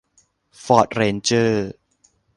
[0.63, 1.69] ฟอร์ดเรนเจอร์